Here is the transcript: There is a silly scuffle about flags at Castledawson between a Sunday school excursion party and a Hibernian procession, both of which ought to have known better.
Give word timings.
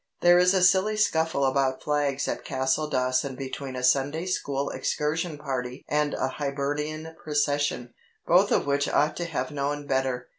There 0.21 0.39
is 0.39 0.55
a 0.55 0.63
silly 0.63 0.97
scuffle 0.97 1.45
about 1.45 1.83
flags 1.83 2.27
at 2.27 2.43
Castledawson 2.43 3.35
between 3.35 3.75
a 3.75 3.83
Sunday 3.83 4.25
school 4.25 4.71
excursion 4.71 5.37
party 5.37 5.85
and 5.87 6.15
a 6.15 6.27
Hibernian 6.27 7.15
procession, 7.23 7.93
both 8.25 8.51
of 8.51 8.65
which 8.65 8.89
ought 8.89 9.15
to 9.17 9.25
have 9.25 9.51
known 9.51 9.85
better. 9.85 10.27